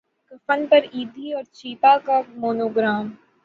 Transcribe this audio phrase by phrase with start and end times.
[0.29, 3.05] کفن پر ایدھی اور چھیپا کا مونو گرام